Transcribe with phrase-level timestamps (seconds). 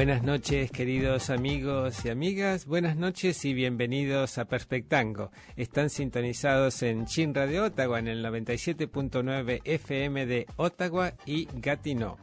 [0.00, 2.64] Buenas noches, queridos amigos y amigas.
[2.64, 5.30] Buenas noches y bienvenidos a Perspectango.
[5.56, 12.16] Están sintonizados en Chin Radio Ottawa en el 97.9 FM de Ottawa y Gatineau.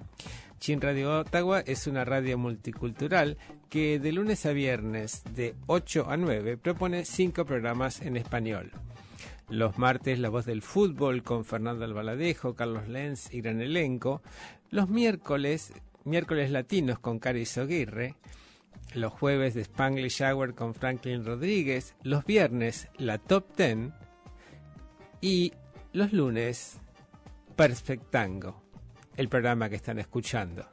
[0.59, 3.37] Chin Radio Ottawa es una radio multicultural
[3.69, 8.71] que de lunes a viernes de 8 a 9 propone cinco programas en español.
[9.49, 14.23] Los martes La Voz del Fútbol con Fernando Albaladejo, Carlos Lenz y gran elenco.
[14.71, 15.73] Los miércoles
[16.07, 18.15] miércoles latinos con Caris Aguirre,
[18.93, 23.93] los jueves de Spanglish Hour con Franklin Rodríguez, los viernes la Top Ten
[25.21, 25.53] y
[25.93, 26.79] los lunes
[27.55, 28.63] Perfectango,
[29.15, 30.67] el programa que están escuchando.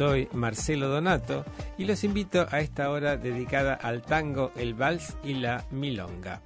[0.00, 1.44] Soy Marcelo Donato
[1.76, 6.40] y los invito a esta hora dedicada al tango, el vals y la milonga.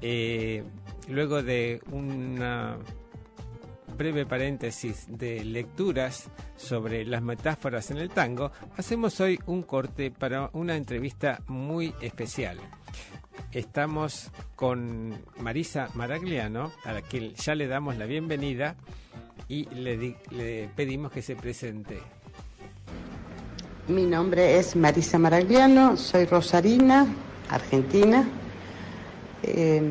[0.00, 0.64] Eh,
[1.06, 2.78] luego de una
[3.98, 10.48] breve paréntesis de lecturas sobre las metáforas en el tango, hacemos hoy un corte para
[10.54, 12.56] una entrevista muy especial.
[13.52, 18.76] Estamos con Marisa Maragliano, a la que ya le damos la bienvenida
[19.48, 22.00] y le, le pedimos que se presente.
[23.90, 27.08] Mi nombre es Marisa Maragliano, soy rosarina,
[27.48, 28.24] argentina.
[29.42, 29.82] Eh,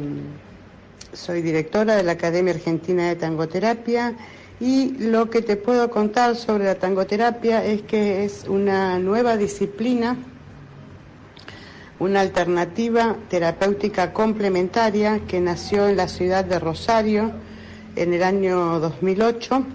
[1.12, 4.16] soy directora de la Academia Argentina de Tangoterapia
[4.62, 10.16] y lo que te puedo contar sobre la tangoterapia es que es una nueva disciplina,
[12.00, 17.34] una alternativa terapéutica complementaria que nació en la ciudad de Rosario
[17.98, 19.66] en el año 2008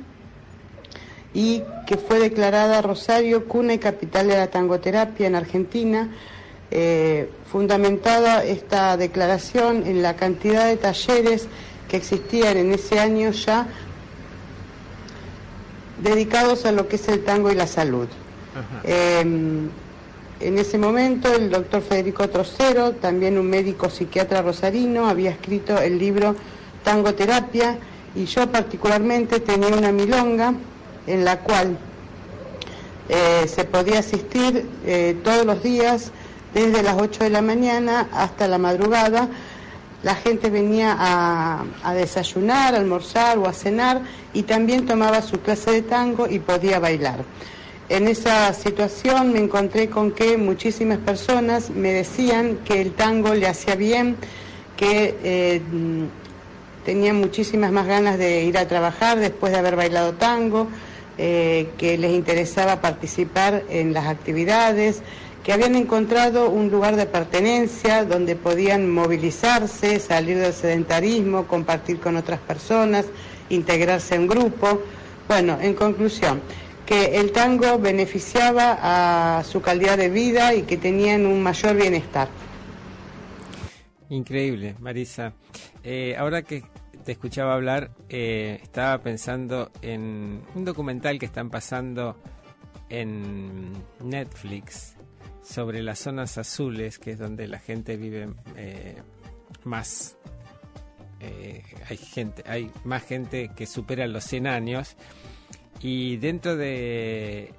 [1.35, 6.09] y que fue declarada Rosario cuna y capital de la tangoterapia en Argentina,
[6.71, 11.47] eh, fundamentada esta declaración en la cantidad de talleres
[11.89, 13.67] que existían en ese año ya
[16.03, 18.09] dedicados a lo que es el tango y la salud.
[18.85, 19.21] Eh,
[20.41, 25.99] en ese momento el doctor Federico Trocero, también un médico psiquiatra rosarino, había escrito el
[25.99, 26.35] libro
[26.83, 27.79] Tangoterapia
[28.15, 30.55] y yo particularmente tenía una milonga
[31.07, 31.79] en la cual
[33.09, 36.11] eh, se podía asistir eh, todos los días
[36.55, 39.29] desde las 8 de la mañana hasta la madrugada.
[40.03, 45.71] La gente venía a, desayunar, a almorzar o a cenar y también tomaba su clase
[45.71, 47.25] de tango y podía bailar.
[47.89, 53.47] En esa situación me encontré con que muchísimas personas me decían que el tango le
[53.47, 54.17] hacía bien,
[54.77, 55.63] que eh,
[56.85, 60.69] tenían muchísimas más ganas de ir a trabajar después de haber bailado tango,
[61.19, 65.03] eh, que les interesaba participar en las actividades,
[65.45, 72.17] que habían encontrado un lugar de pertenencia donde podían movilizarse, salir del sedentarismo, compartir con
[72.17, 73.05] otras personas,
[73.51, 74.81] integrarse en grupo.
[75.29, 76.41] Bueno, en conclusión,
[76.87, 82.29] que el tango beneficiaba a su calidad de vida y que tenían un mayor bienestar.
[84.09, 85.33] Increíble, Marisa.
[85.83, 86.63] Eh, ahora que
[87.05, 92.17] te escuchaba hablar, eh, estaba pensando en un documental que están pasando
[92.89, 93.73] en
[94.03, 94.97] Netflix
[95.43, 98.97] sobre las zonas azules, que es donde la gente vive eh,
[99.65, 100.17] más.
[101.21, 104.97] Eh, hay gente, hay más gente que supera los 100 años
[105.81, 107.53] y dentro de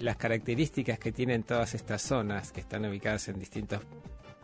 [0.00, 3.80] las características que tienen todas estas zonas que están ubicadas en distintas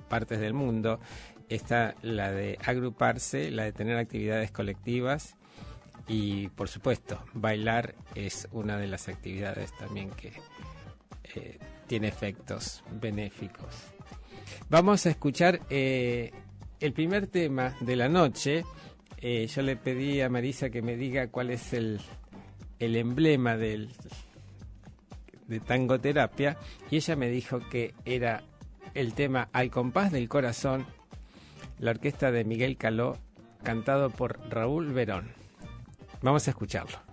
[0.09, 1.01] partes del mundo
[1.51, 5.37] está la de agruparse, la de tener actividades colectivas
[6.09, 10.33] y por supuesto bailar es una de las actividades también que
[11.35, 13.67] eh, tiene efectos benéficos.
[14.69, 16.33] Vamos a escuchar eh,
[16.79, 18.65] el primer tema de la noche.
[19.19, 22.01] Eh, yo le pedí a Marisa que me diga cuál es el,
[22.79, 23.91] el emblema del,
[25.47, 26.57] de tangoterapia
[26.91, 28.43] y ella me dijo que era
[28.95, 30.87] el tema Al compás del corazón,
[31.81, 33.17] la orquesta de Miguel Caló,
[33.63, 35.33] cantado por Raúl Verón.
[36.21, 37.10] Vamos a escucharlo.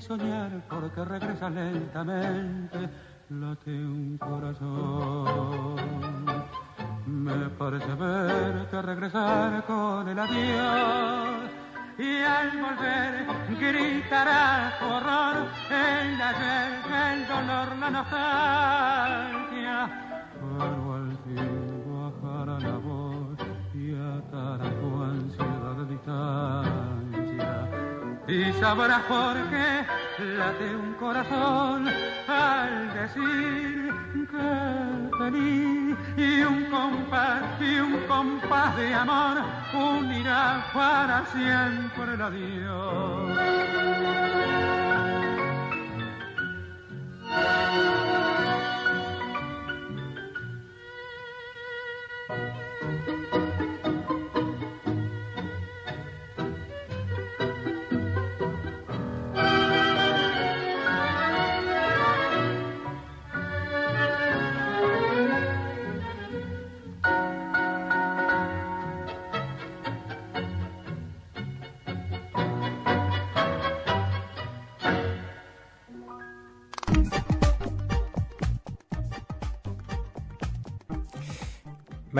[0.00, 2.88] Soñar porque regresa lentamente,
[3.28, 5.76] late un corazón.
[7.06, 11.50] Me parece verte regresar con el adiós
[11.98, 13.26] y al volver
[13.58, 16.72] gritará horror el ayer,
[17.12, 19.76] el dolor, la nostalgia.
[20.40, 23.38] Pero al fin bajará la voz
[23.74, 26.79] y atará tu ansiedad distancia.
[28.40, 29.84] Y sabrás por qué
[30.38, 31.86] late un corazón
[32.26, 33.92] al decir
[34.30, 39.42] que feliz y un compás y un compás de amor
[39.74, 43.30] unirá para siempre el adiós.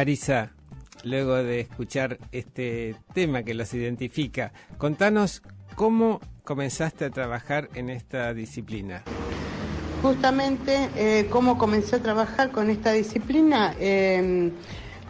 [0.00, 0.52] Marisa,
[1.04, 5.42] luego de escuchar este tema que los identifica, contanos
[5.74, 9.02] cómo comenzaste a trabajar en esta disciplina.
[10.00, 13.74] Justamente, eh, cómo comencé a trabajar con esta disciplina.
[13.78, 14.50] Eh,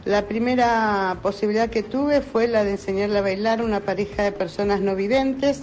[0.07, 4.33] la primera posibilidad que tuve fue la de enseñarle a bailar a una pareja de
[4.33, 5.61] personas no videntes,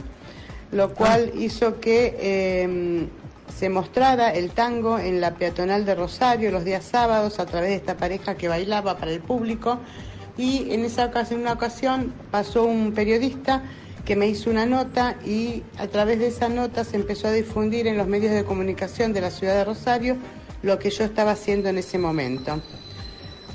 [0.71, 3.09] lo cual hizo que eh,
[3.57, 7.75] se mostrara el tango en la peatonal de Rosario los días sábados a través de
[7.77, 9.79] esta pareja que bailaba para el público
[10.37, 13.63] y en esa ocasión, una ocasión pasó un periodista
[14.05, 17.87] que me hizo una nota y a través de esa nota se empezó a difundir
[17.87, 20.17] en los medios de comunicación de la ciudad de Rosario
[20.61, 22.61] lo que yo estaba haciendo en ese momento.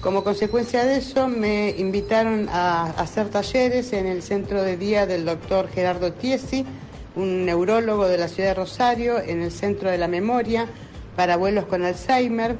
[0.00, 5.25] Como consecuencia de eso me invitaron a hacer talleres en el centro de día del
[5.25, 6.66] doctor Gerardo Tiesi,
[7.16, 10.66] un neurólogo de la ciudad de Rosario, en el Centro de la Memoria
[11.16, 12.57] para abuelos con Alzheimer.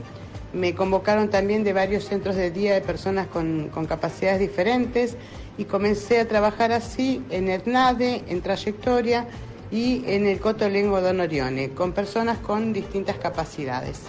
[0.53, 5.17] Me convocaron también de varios centros de día de personas con, capacidades diferentes
[5.57, 9.27] y comencé a trabajar así en ETNADE, en Trayectoria
[9.71, 14.03] y en el Cotolengo Don Orione, con personas con distintas capacidades.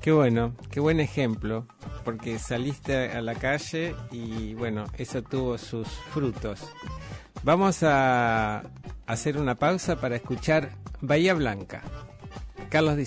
[0.00, 1.66] Qué bueno, qué buen ejemplo,
[2.04, 6.60] porque saliste a la calle y bueno, eso tuvo sus frutos.
[7.44, 8.62] Vamos a
[9.06, 10.70] hacer una pausa para escuchar
[11.02, 11.82] Bahía Blanca,
[12.70, 13.04] Carlos Di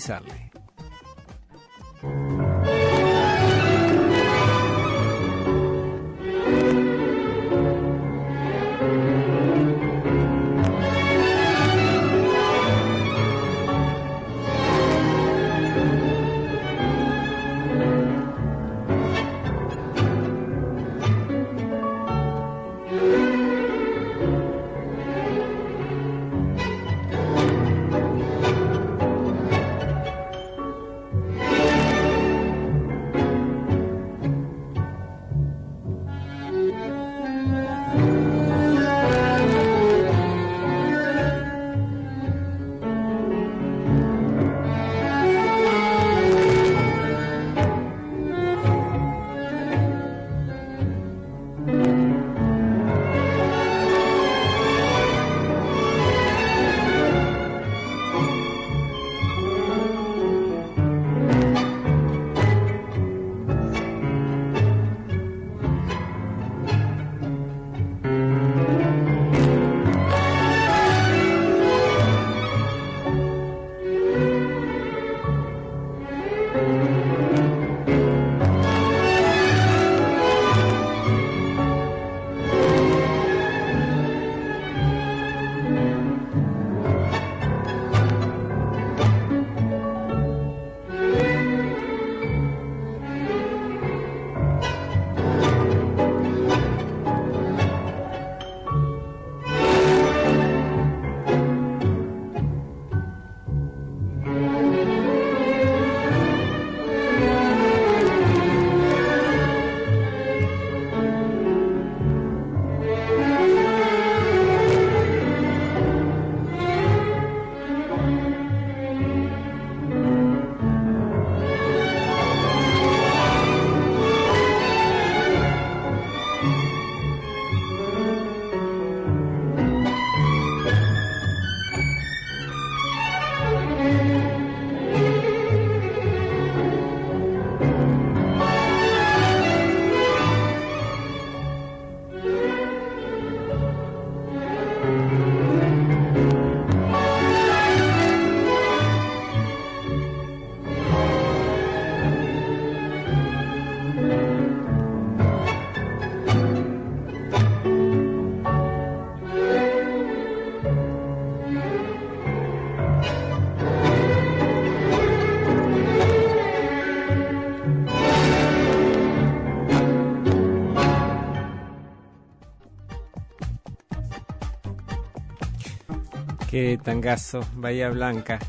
[176.58, 178.40] Qué tangazo, Bahía Blanca.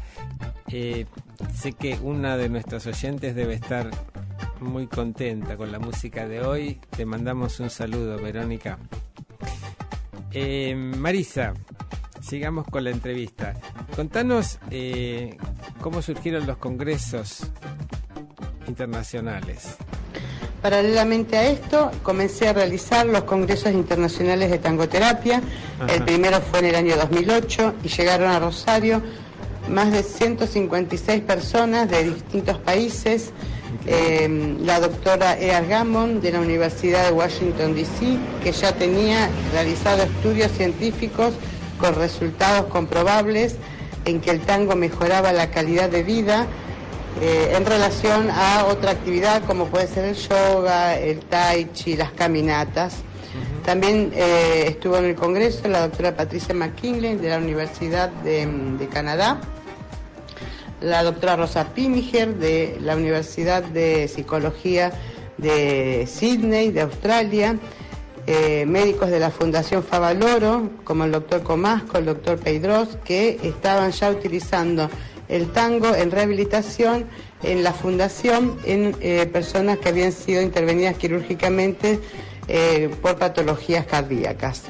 [0.67, 1.05] Eh,
[1.53, 3.91] sé que una de nuestros oyentes debe estar
[4.61, 6.79] muy contenta con la música de hoy.
[6.89, 8.79] Te mandamos un saludo, Verónica.
[10.31, 11.53] Eh, Marisa,
[12.19, 13.53] sigamos con la entrevista.
[13.95, 15.37] Contanos eh,
[15.79, 17.43] cómo surgieron los congresos
[18.65, 19.77] internacionales.
[20.61, 25.41] Paralelamente a esto, comencé a realizar los congresos internacionales de tangoterapia.
[25.87, 29.01] El primero fue en el año 2008 y llegaron a Rosario
[29.69, 33.31] más de 156 personas de distintos países.
[33.85, 40.03] Eh, la doctora Ea Gammon de la Universidad de Washington, D.C., que ya tenía realizado
[40.03, 41.33] estudios científicos
[41.79, 43.55] con resultados comprobables
[44.03, 46.47] en que el tango mejoraba la calidad de vida
[47.21, 52.11] eh, en relación a otra actividad como puede ser el yoga, el tai chi, las
[52.11, 52.97] caminatas.
[53.65, 58.87] También eh, estuvo en el Congreso la doctora Patricia McKinley de la Universidad de, de
[58.87, 59.39] Canadá,
[60.81, 64.91] la doctora Rosa Pimiger de la Universidad de Psicología
[65.37, 67.57] de Sydney, de Australia,
[68.27, 73.91] eh, médicos de la Fundación Favaloro, como el doctor Comasco, el doctor Peidros, que estaban
[73.91, 74.89] ya utilizando
[75.29, 77.05] el tango en rehabilitación
[77.43, 81.99] en la fundación en eh, personas que habían sido intervenidas quirúrgicamente
[82.47, 84.63] eh, por patologías cardíacas.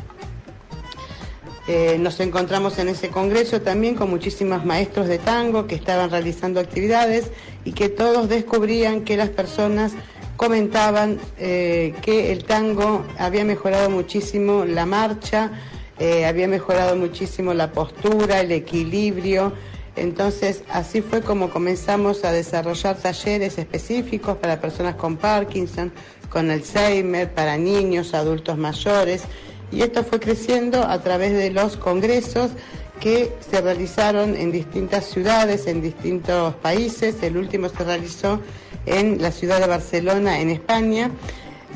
[1.99, 7.31] nos encontramos en ese congreso también con muchísimos maestros de tango que estaban realizando actividades
[7.63, 9.93] y que todos descubrían que las personas
[10.39, 15.51] comentaban eh, que el tango había mejorado muchísimo la marcha,
[15.99, 19.51] eh, había mejorado muchísimo la postura, el equilibrio.
[19.95, 25.91] Entonces, así fue como comenzamos a desarrollar talleres específicos para personas con Parkinson,
[26.29, 29.23] con Alzheimer, para niños, adultos mayores.
[29.71, 32.51] Y esto fue creciendo a través de los congresos
[32.99, 37.21] que se realizaron en distintas ciudades, en distintos países.
[37.21, 38.41] El último se realizó
[38.85, 41.11] en la ciudad de Barcelona, en España,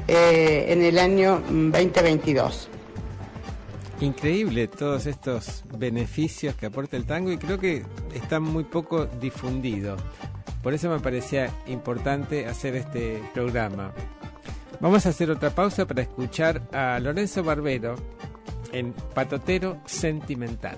[0.07, 2.69] eh, en el año 2022.
[4.01, 9.95] Increíble todos estos beneficios que aporta el tango y creo que está muy poco difundido.
[10.61, 13.93] Por eso me parecía importante hacer este programa.
[14.79, 17.95] Vamos a hacer otra pausa para escuchar a Lorenzo Barbero
[18.71, 20.77] en Patotero Sentimental.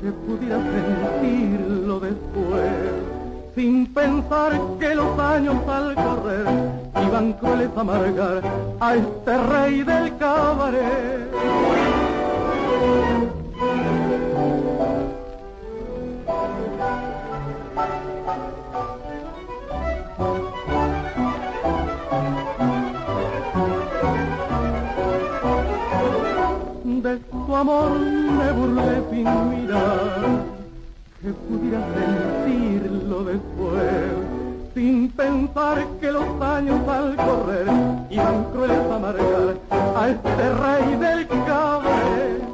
[0.00, 2.70] que pudiera sentirlo después,
[3.54, 6.46] sin pensar que los años al correr
[7.06, 8.42] iban crueles a amargar
[8.80, 11.30] a este rey del cabaret.
[27.18, 30.20] Tu amor me burlé sin mirar
[31.20, 33.84] que pudiera sentirlo después,
[34.74, 37.66] sin pensar que los años al correr
[38.10, 39.56] iban crueles a amargar
[39.96, 42.49] a este rey del cabaret.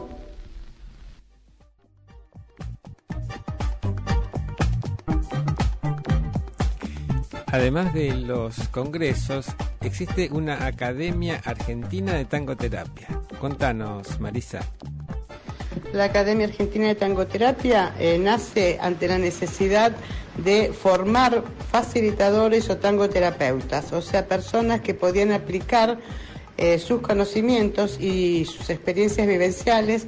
[7.56, 9.46] Además de los congresos,
[9.80, 13.08] existe una Academia Argentina de Tangoterapia.
[13.40, 14.60] Contanos, Marisa.
[15.94, 19.92] La Academia Argentina de Tangoterapia eh, nace ante la necesidad
[20.36, 25.98] de formar facilitadores o tangoterapeutas, o sea, personas que podían aplicar
[26.58, 30.06] eh, sus conocimientos y sus experiencias vivenciales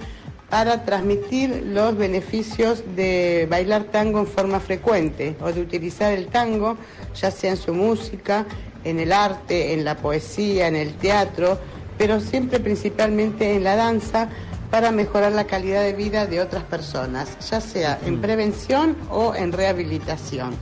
[0.51, 6.77] para transmitir los beneficios de bailar tango en forma frecuente o de utilizar el tango,
[7.15, 8.47] ya sea en su música,
[8.85, 11.59] en el arte, en la poesía, en el teatro,
[11.99, 14.29] pero siempre principalmente en la danza
[14.71, 19.53] para mejorar la calidad de vida de otras personas, ya sea en prevención o en
[19.53, 20.55] rehabilitación.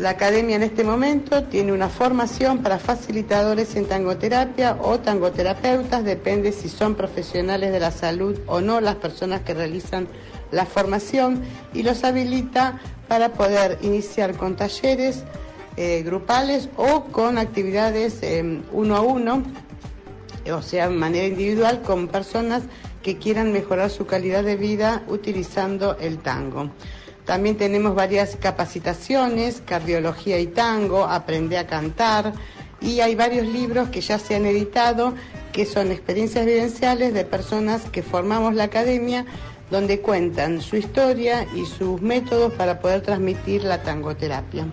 [0.00, 6.52] La academia en este momento tiene una formación para facilitadores en tangoterapia o tangoterapeutas, depende
[6.52, 10.08] si son profesionales de la salud o no las personas que realizan
[10.52, 11.42] la formación
[11.74, 15.24] y los habilita para poder iniciar con talleres
[15.76, 19.42] eh, grupales o con actividades eh, uno a uno,
[20.50, 22.62] o sea, de manera individual con personas
[23.02, 26.70] que quieran mejorar su calidad de vida utilizando el tango.
[27.30, 32.32] También tenemos varias capacitaciones, cardiología y tango, aprende a cantar
[32.80, 35.14] y hay varios libros que ya se han editado
[35.52, 39.26] que son experiencias vivenciales de personas que formamos la academia
[39.70, 44.66] donde cuentan su historia y sus métodos para poder transmitir la tangoterapia.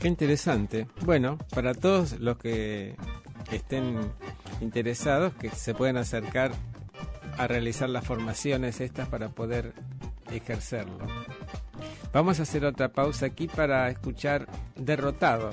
[0.00, 0.88] Qué interesante.
[1.06, 2.96] Bueno, para todos los que
[3.52, 4.00] estén
[4.60, 6.50] interesados, que se pueden acercar
[7.36, 9.74] a realizar las formaciones estas para poder
[10.30, 11.06] ejercerlo.
[12.12, 15.52] Vamos a hacer otra pausa aquí para escuchar Derrotado.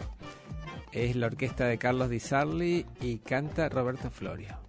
[0.91, 4.64] Es la orquesta de Carlos Di Sarli y canta Roberto Florio.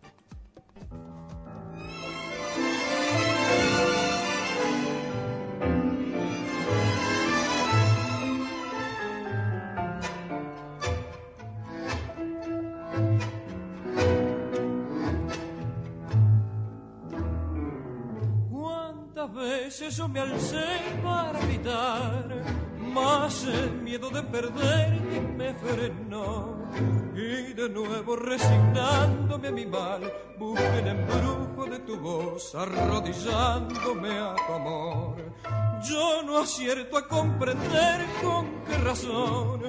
[19.79, 20.65] Veces me alcé
[21.03, 22.43] para gritar,
[22.79, 26.57] más el miedo de perderte me frenó.
[27.15, 30.01] Y de nuevo resignándome a mi mal,
[30.39, 35.17] busqué el embrujo de tu voz, arrodillándome a tu amor.
[35.87, 39.61] Yo no acierto a comprender con qué razón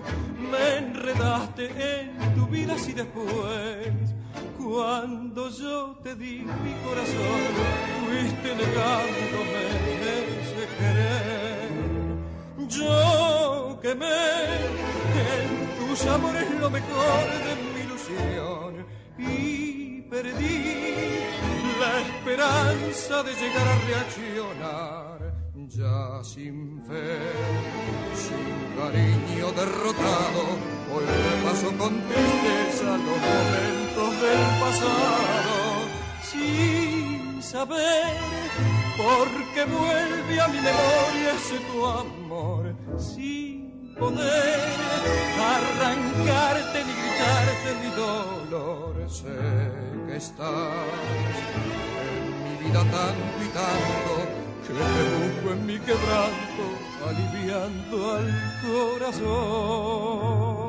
[0.51, 3.93] me enredaste en tu vida así después.
[4.57, 9.63] Cuando yo te di mi corazón, fuiste negándome
[10.41, 11.69] ese querer.
[12.67, 14.23] Yo quemé
[15.27, 18.71] en tus amores lo mejor de mi ilusión
[19.17, 20.59] y perdí
[21.81, 25.17] la esperanza de llegar a reaccionar.
[25.69, 27.19] Ya sin fe,
[28.23, 28.47] sin
[28.79, 30.43] cariño derrotado,
[30.93, 35.55] hoy repaso con tristeza los momentos del pasado,
[36.23, 36.86] sin
[37.51, 38.15] saber
[38.97, 42.63] por qué vuelve a mi memoria ese tu amor,
[42.97, 44.59] sin poder
[45.55, 48.93] arrancarte ni gritarte mi dolor.
[49.09, 49.39] Sé
[50.07, 51.35] que estás
[52.03, 54.13] en mi vida tanto y tanto
[54.63, 54.81] que te
[55.15, 56.63] busco en mi quebranto,
[57.07, 58.27] aliviando al
[58.67, 60.66] corazón.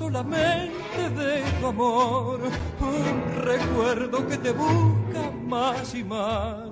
[0.00, 2.40] Solamente de tu amor
[2.80, 6.70] un recuerdo que te busca más y más.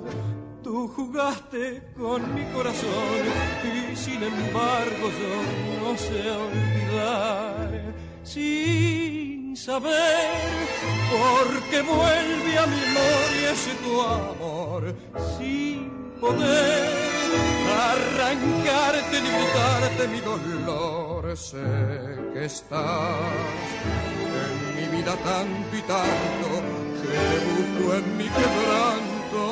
[0.63, 3.23] Tú jugaste con mi corazón
[3.71, 5.35] y sin embargo yo
[5.83, 7.69] no sé olvidar.
[8.23, 10.39] Sin saber
[11.13, 14.83] por qué vuelve a mi memoria ese tu amor,
[15.37, 16.83] sin poder
[17.93, 22.81] arrancarte ni gritarte mi dolor siempre sé que estás
[24.35, 26.49] en mi vida tanto y tanto
[27.03, 29.45] que te busco en mi quebranto.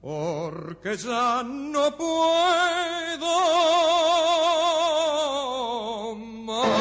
[0.00, 3.34] Porque ya no puedo
[6.44, 6.74] más.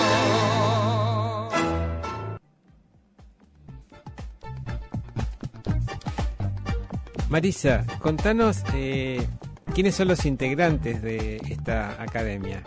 [7.30, 9.28] Marisa, contanos eh,
[9.73, 12.62] quiénes son los integrantes de esta academia.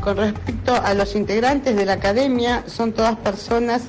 [0.00, 3.82] Con respecto a los integrantes de la academia, son todas personas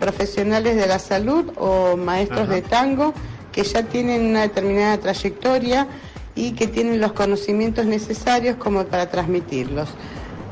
[0.00, 2.54] profesionales de la salud o maestros Ajá.
[2.54, 3.14] de tango
[3.52, 5.86] que ya tienen una determinada trayectoria
[6.34, 9.90] y que tienen los conocimientos necesarios como para transmitirlos.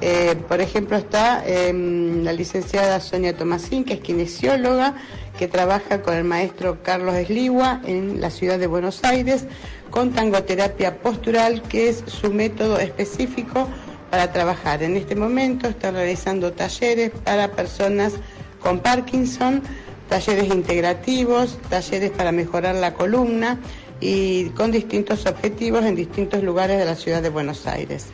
[0.00, 4.94] Eh, por ejemplo, está em, la licenciada Sonia Tomasín, que es kinesióloga,
[5.38, 9.46] que trabaja con el maestro Carlos Esligua en la ciudad de Buenos Aires,
[9.90, 13.68] con tangoterapia postural, que es su método específico
[14.10, 14.82] para trabajar.
[14.82, 18.14] En este momento está realizando talleres para personas
[18.60, 19.62] con Parkinson,
[20.08, 23.60] talleres integrativos, talleres para mejorar la columna
[24.00, 28.06] y con distintos objetivos en distintos lugares de la ciudad de Buenos Aires.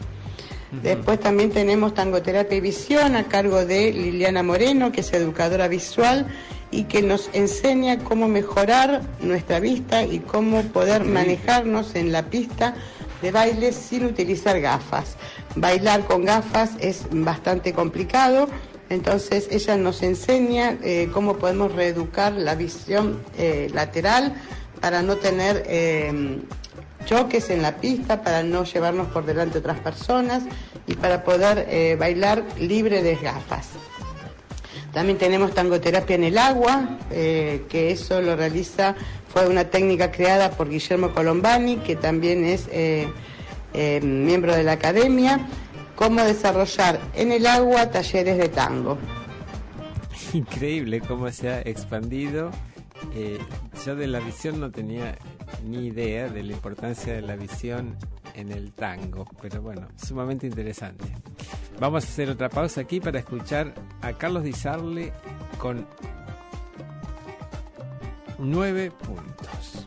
[0.82, 6.26] Después también tenemos tangoterapia y visión a cargo de Liliana Moreno, que es educadora visual
[6.70, 12.74] y que nos enseña cómo mejorar nuestra vista y cómo poder manejarnos en la pista
[13.22, 15.16] de baile sin utilizar gafas.
[15.54, 18.48] Bailar con gafas es bastante complicado,
[18.90, 24.34] entonces ella nos enseña eh, cómo podemos reeducar la visión eh, lateral
[24.80, 26.40] para no tener eh,
[27.04, 30.42] choques en la pista, para no llevarnos por delante otras personas
[30.86, 33.68] y para poder eh, bailar libre de gafas.
[34.92, 38.94] También tenemos tangoterapia en el agua, eh, que eso lo realiza,
[39.32, 43.08] fue una técnica creada por Guillermo Colombani, que también es eh,
[44.02, 45.40] miembro de la academia,
[45.96, 48.98] cómo desarrollar en el agua talleres de tango.
[50.32, 52.50] Increíble cómo se ha expandido.
[53.12, 53.38] Eh,
[53.84, 55.16] yo de la visión no tenía
[55.64, 57.96] ni idea de la importancia de la visión
[58.34, 61.04] en el tango, pero bueno, sumamente interesante.
[61.78, 65.10] Vamos a hacer otra pausa aquí para escuchar a Carlos Di Sarli
[65.58, 65.86] con
[68.38, 69.86] nueve puntos.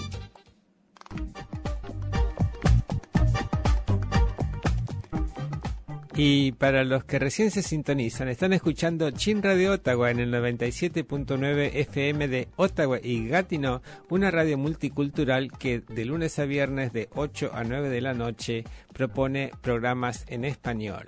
[6.13, 11.71] Y para los que recién se sintonizan, están escuchando Chin Radio Ottawa en el 97.9
[11.73, 17.51] FM de Ottawa y Gatineau, una radio multicultural que de lunes a viernes de 8
[17.53, 21.07] a 9 de la noche propone programas en español.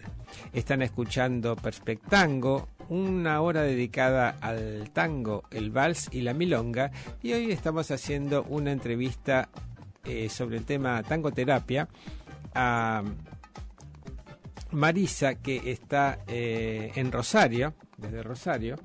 [0.54, 7.52] Están escuchando Perspectango, una hora dedicada al tango, el vals y la milonga, y hoy
[7.52, 9.50] estamos haciendo una entrevista
[10.06, 11.89] eh, sobre el tema tangoterapia
[12.56, 13.04] a
[14.74, 18.76] Marisa, que está eh, en Rosario, desde Rosario,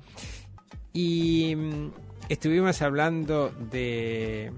[0.93, 1.91] y mm,
[2.29, 4.51] estuvimos hablando de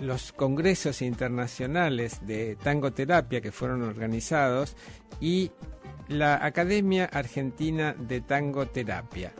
[0.00, 4.76] los congresos internacionales de tangoterapia que fueron organizados
[5.20, 5.50] y
[6.08, 9.32] la Academia Argentina de Tangoterapia.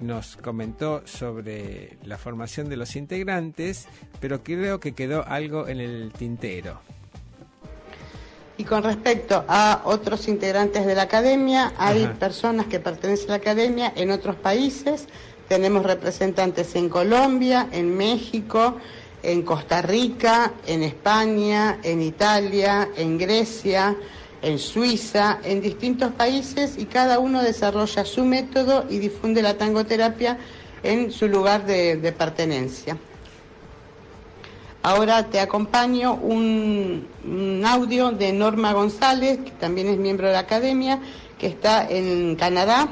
[0.00, 3.86] Nos comentó sobre la formación de los integrantes,
[4.18, 6.80] pero creo que quedó algo en el tintero.
[8.60, 12.12] Y con respecto a otros integrantes de la academia, hay Ajá.
[12.12, 15.06] personas que pertenecen a la academia en otros países.
[15.48, 18.76] Tenemos representantes en Colombia, en México,
[19.22, 23.96] en Costa Rica, en España, en Italia, en Grecia,
[24.42, 30.36] en Suiza, en distintos países y cada uno desarrolla su método y difunde la tangoterapia
[30.82, 32.98] en su lugar de, de pertenencia.
[34.82, 37.06] Ahora te acompaño un,
[37.66, 41.00] audio de Norma González, que también es miembro de la academia,
[41.38, 42.88] que está en Canadá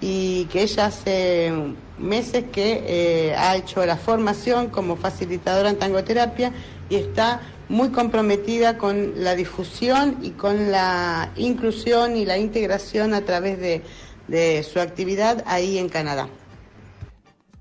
[0.00, 1.52] y que ella hace
[1.98, 6.52] meses que eh, ha hecho la formación como facilitadora en tangoterapia
[6.88, 13.22] y está muy comprometida con la difusión y con la inclusión y la integración a
[13.22, 13.82] través de,
[14.28, 16.28] de su actividad ahí en Canadá.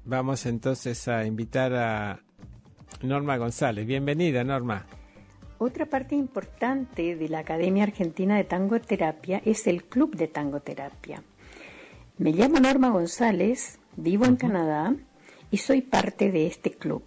[0.06, 2.20] Vamos entonces a invitar a
[3.01, 3.86] Norma González.
[3.86, 4.86] Bienvenida, Norma.
[5.60, 11.23] Otra parte importante de la Academia Argentina de Tangoterapia es el Club de Tangoterapia.
[12.17, 14.95] Me llamo Norma González, vivo en Canadá
[15.51, 17.03] y soy parte de este club,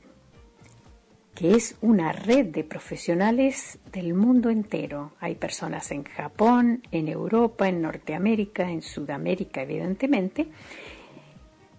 [1.34, 5.12] que es una red de profesionales del mundo entero.
[5.20, 10.48] Hay personas en Japón, en Europa, en Norteamérica, en Sudamérica, evidentemente,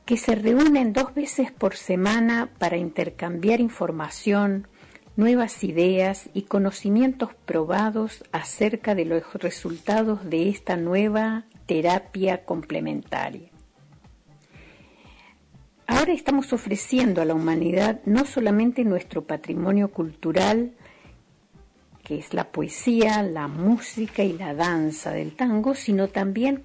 [0.06, 4.68] que se reúnen dos veces por semana para intercambiar información,
[5.16, 13.50] nuevas ideas y conocimientos probados acerca de los resultados de esta nueva terapia complementaria.
[15.88, 20.72] Ahora estamos ofreciendo a la humanidad no solamente nuestro patrimonio cultural,
[22.04, 26.64] que es la poesía, la música y la danza del tango, sino también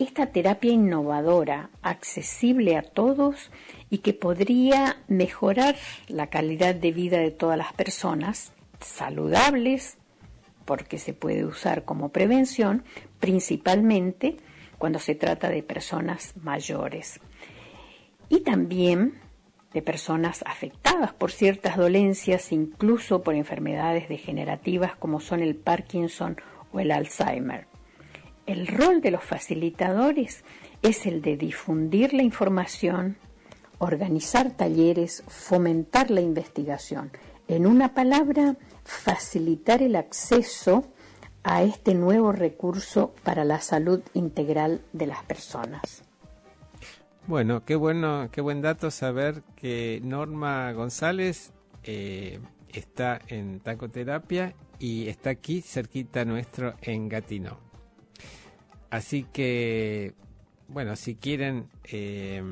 [0.00, 3.50] esta terapia innovadora, accesible a todos
[3.90, 5.76] y que podría mejorar
[6.08, 9.98] la calidad de vida de todas las personas, saludables,
[10.64, 12.82] porque se puede usar como prevención,
[13.18, 14.38] principalmente
[14.78, 17.20] cuando se trata de personas mayores.
[18.30, 19.20] Y también
[19.74, 26.40] de personas afectadas por ciertas dolencias, incluso por enfermedades degenerativas como son el Parkinson
[26.72, 27.69] o el Alzheimer.
[28.50, 30.42] El rol de los facilitadores
[30.82, 33.16] es el de difundir la información,
[33.78, 37.12] organizar talleres, fomentar la investigación.
[37.46, 40.82] En una palabra, facilitar el acceso
[41.44, 46.02] a este nuevo recurso para la salud integral de las personas.
[47.28, 51.52] Bueno, qué bueno, qué buen dato saber que Norma González
[51.84, 52.40] eh,
[52.72, 57.69] está en tacoterapia y está aquí cerquita nuestro en Gatino.
[58.90, 60.14] Así que,
[60.68, 62.42] bueno, si quieren eh,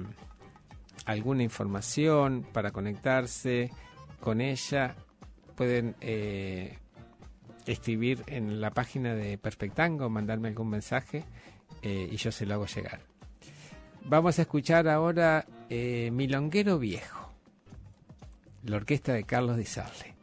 [1.04, 3.70] alguna información para conectarse
[4.20, 4.94] con ella,
[5.56, 6.78] pueden eh,
[7.66, 11.24] escribir en la página de Perspectango, mandarme algún mensaje
[11.82, 13.00] eh, y yo se lo hago llegar.
[14.04, 17.32] Vamos a escuchar ahora Milonguero Viejo,
[18.62, 20.17] la orquesta de Carlos Di Sarli.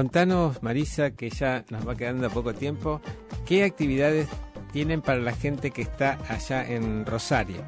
[0.00, 3.02] Contanos, Marisa, que ya nos va quedando poco tiempo,
[3.44, 4.28] ¿qué actividades
[4.72, 7.62] tienen para la gente que está allá en Rosario?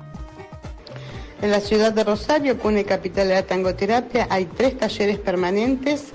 [1.43, 6.07] En la ciudad de Rosario, cuna capital de la tangoterapia, hay tres talleres permanentes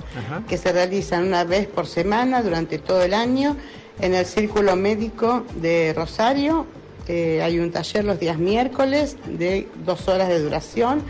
[0.49, 3.55] que se realizan una vez por semana durante todo el año.
[4.01, 6.65] En el Círculo Médico de Rosario
[7.07, 11.03] eh, hay un taller los días miércoles de dos horas de duración.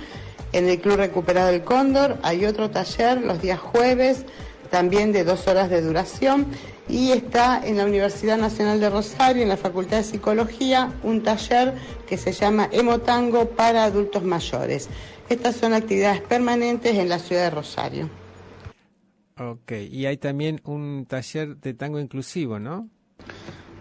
[0.51, 4.26] En el Club Recuperado del Cóndor hay otro taller los días jueves
[4.70, 6.47] también de dos horas de duración
[6.89, 11.74] y está en la Universidad Nacional de Rosario, en la Facultad de Psicología, un taller
[12.07, 14.89] que se llama Hemotango para adultos mayores.
[15.30, 18.09] Estas son actividades permanentes en la ciudad de Rosario.
[19.39, 22.89] Ok, y hay también un taller de tango inclusivo, ¿no?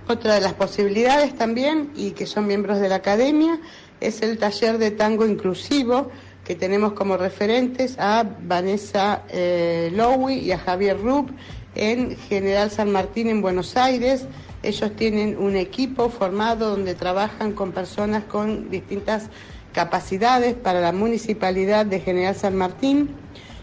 [0.09, 3.59] Otra de las posibilidades también, y que son miembros de la academia,
[4.01, 6.11] es el taller de tango inclusivo,
[6.47, 9.91] que tenemos como referentes a Vanessa eh,
[10.31, 11.31] y a Javier Rupp
[11.75, 14.27] en General San Martín en Buenos Aires.
[14.63, 19.29] Ellos tienen un equipo formado donde trabajan con personas con distintas
[19.73, 23.11] capacidades para la municipalidad de General San Martín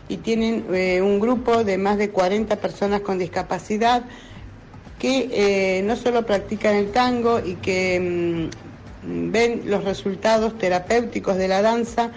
[0.10, 4.04] y tienen eh, un grupo de más de 40 personas con discapacidad
[5.00, 8.50] que eh, no solo practican el tango y que
[9.06, 12.12] mm, ven los resultados terapéuticos de la danza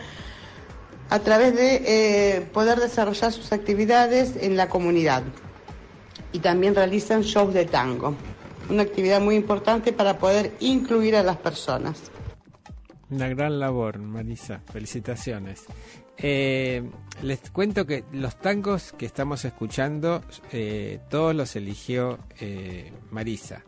[1.11, 1.82] a través de
[2.36, 5.22] eh, poder desarrollar sus actividades en la comunidad
[6.32, 8.14] y también realizan shows de tango,
[8.68, 12.11] una actividad muy importante para poder incluir a las personas.
[13.09, 15.64] Una gran labor, Marisa, felicitaciones.
[16.18, 16.82] Eh,
[17.22, 23.62] les cuento que los tangos que estamos escuchando, eh, todos los eligió eh, Marisa.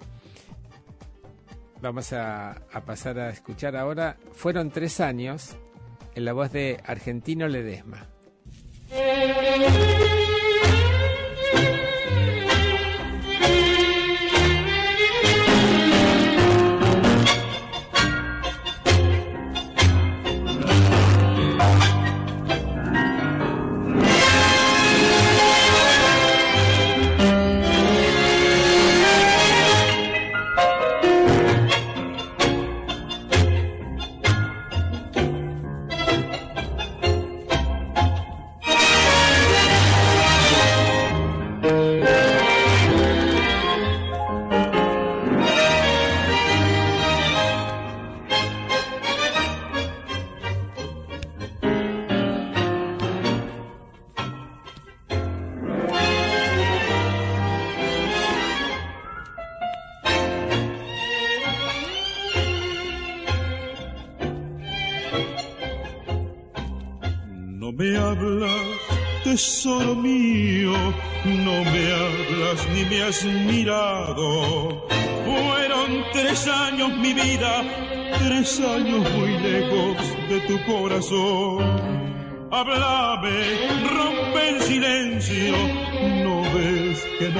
[1.80, 4.16] Vamos a, a, pasar a escuchar ahora.
[4.32, 5.56] Fueron tres años
[6.18, 8.04] en la voz de Argentino Ledesma.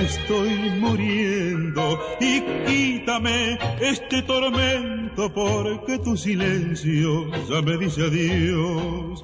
[0.09, 0.51] Estoy
[0.81, 9.23] muriendo y quítame este tormento porque tu silencio ya me dice adiós.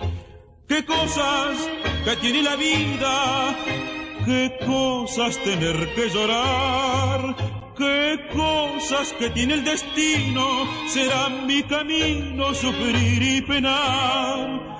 [0.68, 1.56] Qué cosas
[2.04, 3.56] que tiene la vida,
[4.26, 7.36] qué cosas tener que llorar,
[7.76, 10.44] qué cosas que tiene el destino,
[10.88, 14.73] será mi camino sufrir y penar.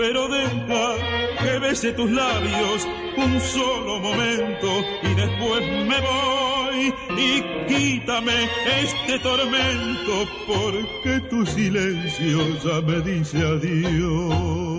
[0.00, 0.96] Pero deja
[1.42, 2.88] que bese tus labios
[3.18, 4.68] un solo momento
[5.02, 8.48] y después me voy y quítame
[8.80, 14.70] este tormento porque tu silencio ya me dice adiós.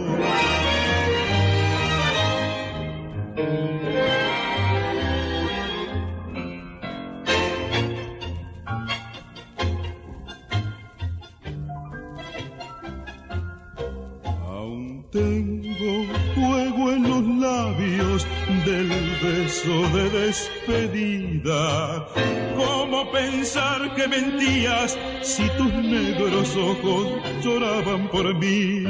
[20.42, 22.08] Despedida.
[22.56, 27.08] ¿Cómo pensar que mentías si tus negros ojos
[27.44, 28.84] lloraban por mí?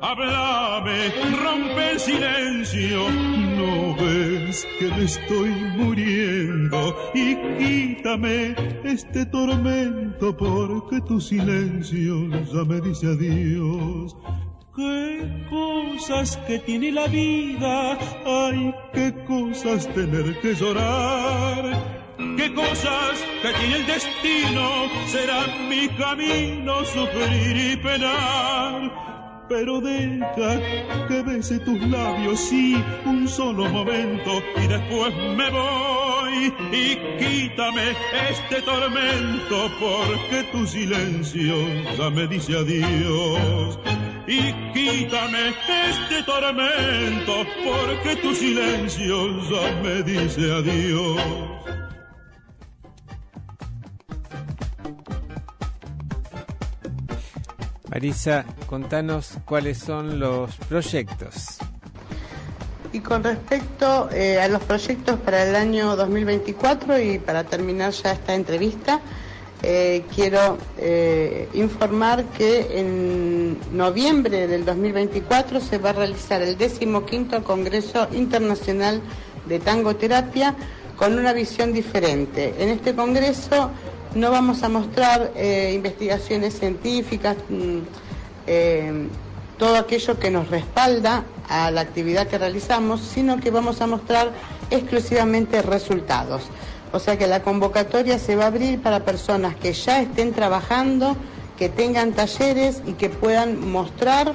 [0.00, 1.10] Háblame,
[1.42, 3.10] rompe el silencio.
[3.10, 8.54] No ves que me estoy muriendo y quítame
[8.84, 14.16] este tormento porque tu silencio ya me dice adiós.
[14.78, 21.64] Qué cosas que tiene la vida, ay, qué cosas tener que llorar.
[22.36, 29.17] Qué cosas que tiene el destino, será mi camino sufrir y penar.
[29.48, 30.60] Pero deja
[31.08, 37.94] que bese tus labios, sí, un solo momento, y después me voy y quítame
[38.30, 41.54] este tormento, porque tu silencio
[41.96, 43.78] ya me dice adiós.
[44.26, 45.54] Y quítame
[45.88, 51.87] este tormento, porque tu silencio ya me dice adiós.
[57.90, 61.58] Marisa, contanos cuáles son los proyectos.
[62.92, 68.12] Y con respecto eh, a los proyectos para el año 2024 y para terminar ya
[68.12, 69.00] esta entrevista,
[69.62, 77.42] eh, quiero eh, informar que en noviembre del 2024 se va a realizar el 15
[77.42, 79.00] Congreso Internacional
[79.46, 80.54] de Tangoterapia
[80.96, 82.54] con una visión diferente.
[82.58, 83.70] En este congreso
[84.14, 87.78] no vamos a mostrar eh, investigaciones científicas, mm,
[88.46, 89.08] eh,
[89.58, 94.30] todo aquello que nos respalda a la actividad que realizamos, sino que vamos a mostrar
[94.70, 96.42] exclusivamente resultados.
[96.92, 101.16] O sea que la convocatoria se va a abrir para personas que ya estén trabajando,
[101.58, 104.32] que tengan talleres y que puedan mostrar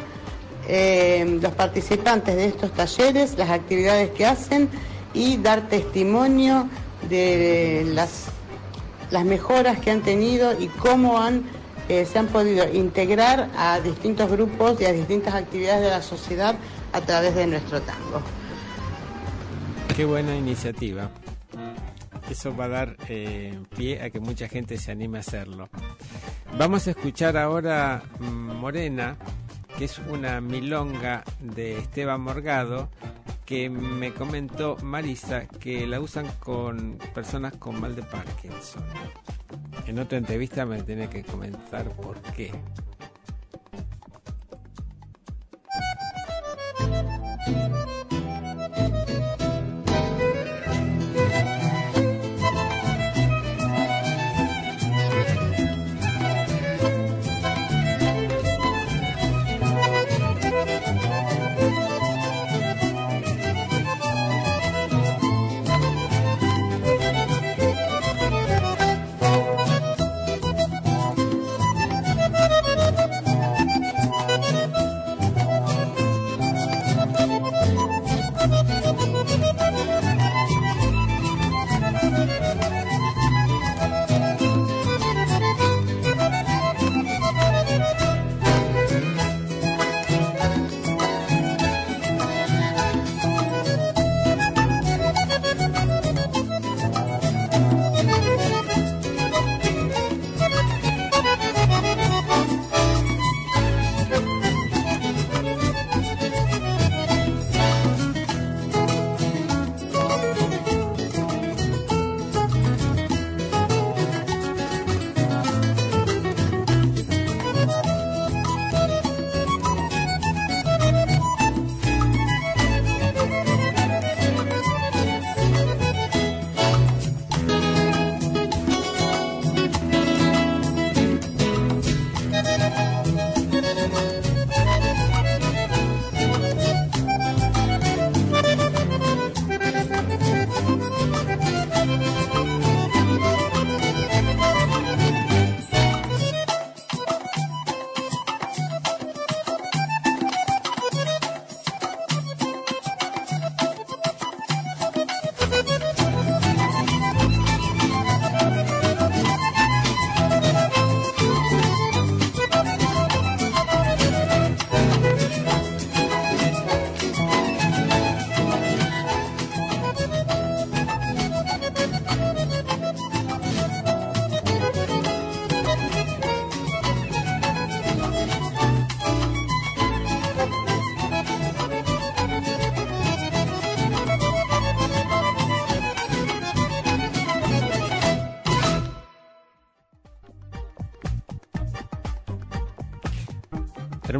[0.67, 4.69] eh, los participantes de estos talleres, las actividades que hacen
[5.13, 6.67] y dar testimonio
[7.09, 8.33] de las
[9.14, 11.43] las mejoras que han tenido y cómo han,
[11.88, 16.55] eh, se han podido integrar a distintos grupos y a distintas actividades de la sociedad
[16.91, 18.24] a través de nuestro tango.
[19.95, 21.11] Qué buena iniciativa.
[22.28, 25.70] Eso va a dar eh, pie a que mucha gente se anime a hacerlo.
[26.57, 29.16] Vamos a escuchar ahora mm, Morena,
[29.78, 32.89] que es una milonga de Esteban Morgado,
[33.45, 38.84] que me comentó Marisa que la usan con personas con mal de Parkinson.
[39.86, 42.51] En otra entrevista me tiene que comentar por qué.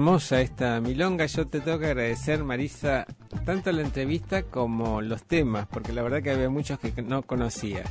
[0.04, 1.26] Hermosa esta milonga.
[1.28, 3.06] Yo te tengo que agradecer, Marisa,
[3.46, 7.84] tanto la entrevista como los temas, porque la verdad que había muchos que no conocía.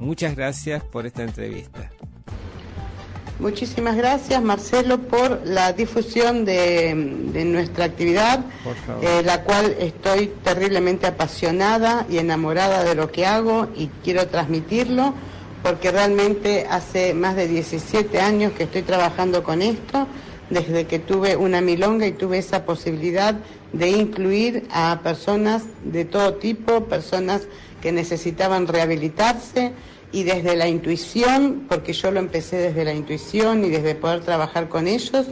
[0.00, 1.88] Muchas gracias por esta entrevista.
[3.38, 6.92] Muchísimas gracias, Marcelo, por la difusión de,
[7.46, 8.40] nuestra actividad,
[9.00, 15.14] eh, la cual estoy terriblemente apasionada y enamorada de lo que hago y quiero transmitirlo,
[15.62, 20.08] porque realmente hace más de 17 años que estoy trabajando con esto
[20.50, 23.34] desde que tuve una milonga y tuve esa posibilidad
[23.72, 27.42] de incluir a personas de todo tipo, personas
[27.82, 29.72] que necesitaban rehabilitarse
[30.12, 34.68] y desde la intuición, porque yo lo empecé desde la intuición y desde poder trabajar
[34.68, 35.26] con ellos,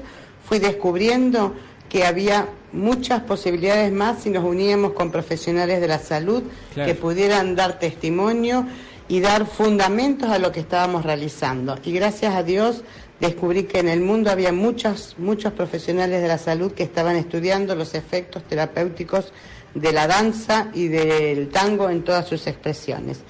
[0.46, 1.54] fui descubriendo
[1.88, 6.42] que había muchas posibilidades más si nos uníamos con profesionales de la salud
[6.74, 6.88] Claro.
[6.88, 8.66] que pudieran dar testimonio
[9.06, 11.78] y dar fundamentos a lo que estábamos realizando.
[11.84, 12.82] Y gracias a Dios
[13.26, 17.74] descubrí que en el mundo había muchos, muchos profesionales de la salud que estaban estudiando
[17.74, 19.32] los efectos terapéuticos
[19.74, 23.20] de la danza y del tango en todas sus expresiones.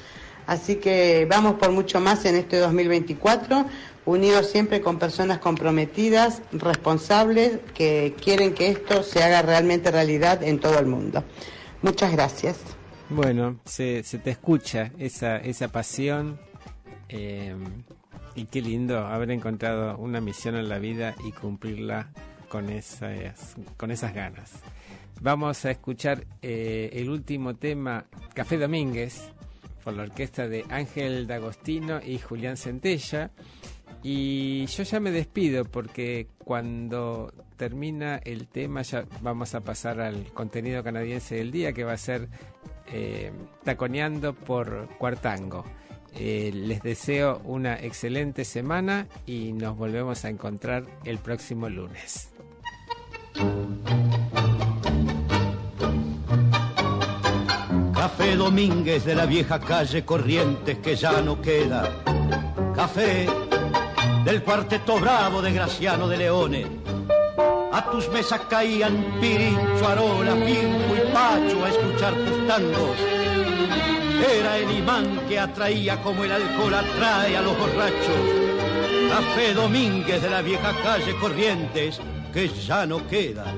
[0.46, 3.66] Así que vamos por mucho más en este 2024,
[4.04, 10.58] unidos siempre con personas comprometidas, responsables, que quieren que esto se haga realmente realidad en
[10.58, 11.24] todo el mundo.
[11.80, 12.58] Muchas gracias.
[13.08, 16.38] Bueno, se, te escucha esa, esa pasión
[17.08, 17.54] eh,
[18.34, 22.10] y qué lindo haber encontrado una misión en la vida y cumplirla
[22.48, 24.52] con esas, con esas ganas.
[25.20, 28.04] Vamos a escuchar eh, el último tema,
[28.34, 29.30] Café Domínguez,
[29.82, 33.30] por la orquesta de Ángel D'Agostino y Julián Centella.
[34.02, 40.32] Y yo ya me despido porque cuando termina el tema ya vamos a pasar al
[40.32, 42.28] contenido canadiense del día que va a ser
[42.86, 43.32] eh,
[43.62, 45.64] taconeando por Cuartango.
[46.16, 52.30] Eh, les deseo una excelente semana y nos volvemos a encontrar el próximo lunes.
[57.94, 62.02] Café Domínguez de la vieja calle Corrientes que ya no queda.
[62.74, 63.26] Café
[64.24, 66.66] del cuarteto bravo de Graciano de Leone.
[67.74, 72.96] A tus mesas caían Pirincho, Arola, Pinco y Pacho a escuchar tus tangos.
[74.38, 78.26] Era el imán que atraía como el alcohol atrae a los borrachos.
[79.10, 82.00] Café Domínguez de la vieja calle Corrientes
[82.32, 83.52] que ya no queda.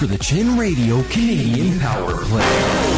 [0.00, 2.89] For the Chin Radio Canadian Power Play.